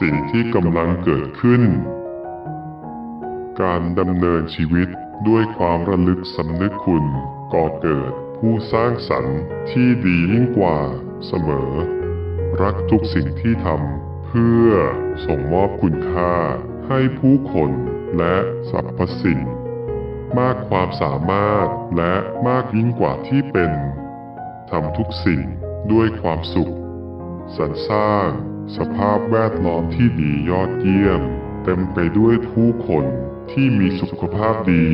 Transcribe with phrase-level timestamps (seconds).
[0.00, 1.62] สิ่งที่กำลังเกิดขึ้น
[3.62, 4.88] การดำเนินชีวิต
[5.28, 7.04] ด้วยความระลึกสำนึกคุณ
[7.54, 10.78] ก่อเกิดผู้สร้างสรรค์ที่ดียิ่งกว่า
[11.26, 11.70] เสมอ
[12.62, 14.70] รักทุกสิ่งที่ทำเพื่อ
[15.26, 16.34] ส่งมอบคุณค่า
[16.88, 17.70] ให้ผู้คน
[18.18, 18.36] และ
[18.70, 19.40] สรรพสิ่ง
[20.38, 22.14] มากความสามารถและ
[22.48, 23.72] มากยิ่งกว่าที่เป็น
[24.70, 25.42] ทำทุกสิ่ง
[25.92, 26.74] ด้วยความสุข
[27.56, 28.30] สรรสร้าง
[28.76, 31.22] สภาพแวดล้อมที่ดียอดเยี่ยม
[31.64, 33.04] เต็มไปด้วยผู้คน
[33.50, 34.86] ที่มีสุขภาพดี